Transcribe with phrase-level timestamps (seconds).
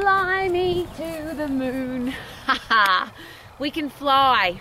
[0.00, 2.14] Fly me to the moon.
[3.60, 4.60] We can fly.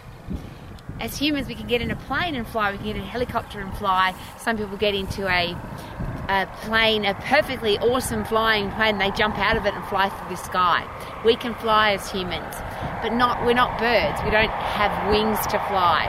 [0.99, 2.71] As humans, we can get in a plane and fly.
[2.71, 4.13] We can get in a helicopter and fly.
[4.37, 5.57] Some people get into a,
[6.29, 8.99] a plane, a perfectly awesome flying plane.
[8.99, 10.85] They jump out of it and fly through the sky.
[11.25, 12.53] We can fly as humans,
[13.01, 13.43] but not.
[13.43, 14.21] We're not birds.
[14.23, 16.05] We don't have wings to fly.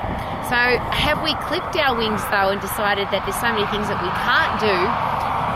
[0.50, 0.60] So,
[0.92, 4.12] have we clipped our wings though and decided that there's so many things that we
[4.28, 5.13] can't do?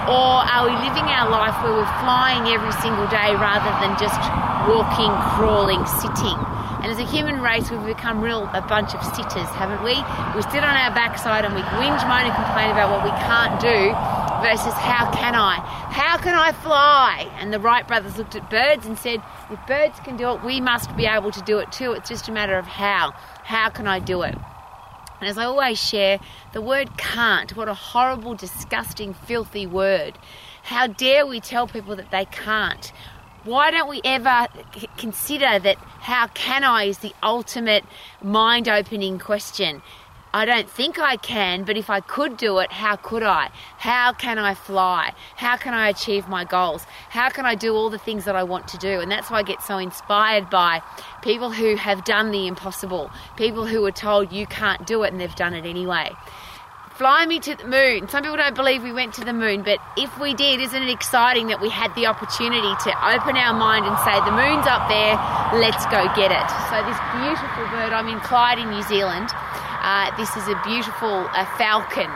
[0.09, 4.17] Or are we living our life where we're flying every single day rather than just
[4.65, 6.39] walking, crawling, sitting?
[6.81, 9.93] And as a human race, we've become real a bunch of sitters, haven't we?
[10.33, 13.61] We sit on our backside and we whinge, moan, and complain about what we can't
[13.61, 13.93] do
[14.41, 15.57] versus how can I?
[15.93, 17.31] How can I fly?
[17.39, 20.61] And the Wright brothers looked at birds and said, if birds can do it, we
[20.61, 21.93] must be able to do it too.
[21.93, 23.13] It's just a matter of how.
[23.45, 24.37] How can I do it?
[25.21, 26.21] And as I always share,
[26.53, 30.19] the word can't, what a horrible, disgusting, filthy word.
[30.63, 32.93] How dare we tell people that they can't?
[33.45, 34.47] Why don't we ever
[34.97, 37.85] consider that how can I is the ultimate
[38.23, 39.83] mind opening question?
[40.35, 43.51] I don't think I can, but if I could do it, how could I?
[43.79, 45.15] How can I fly?
[45.37, 46.85] How can I achieve my goals?
[47.09, 49.01] How can I do all the things that I want to do?
[49.01, 50.83] And that's why I get so inspired by
[51.23, 55.21] people who have done the impossible, people who were told you can't do it and
[55.21, 56.13] they've done it anyway.
[56.99, 58.09] Fly me to the moon.
[58.09, 60.91] Some people don't believe we went to the moon, but if we did, isn't it
[60.91, 64.91] exciting that we had the opportunity to open our mind and say, the moon's up
[64.91, 65.15] there,
[65.55, 66.49] let's go get it?
[66.67, 69.31] So, this beautiful bird, I'm in Clyde in New Zealand.
[69.89, 71.25] Uh, this is a beautiful
[71.57, 72.13] falcon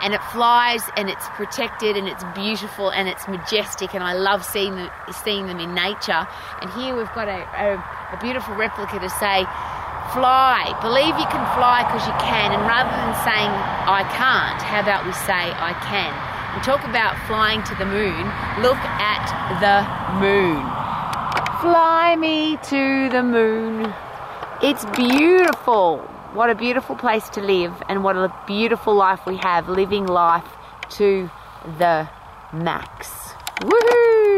[0.00, 4.44] and it flies and it's protected and it's beautiful and it's majestic and I love
[4.44, 6.22] seeing them, seeing them in nature.
[6.62, 7.82] And here we've got a, a,
[8.14, 9.42] a beautiful replica to say,
[10.14, 12.54] fly, believe you can fly because you can.
[12.54, 13.50] And rather than saying,
[13.90, 16.14] I can't, how about we say, I can?
[16.54, 18.22] We talk about flying to the moon,
[18.62, 19.26] look at
[19.58, 19.82] the
[20.22, 20.62] moon.
[21.58, 23.92] Fly me to the moon.
[24.62, 26.08] It's beautiful.
[26.36, 30.44] What a beautiful place to live, and what a beautiful life we have living life
[30.98, 31.30] to
[31.78, 32.10] the
[32.52, 33.08] max.
[33.62, 34.35] Woohoo!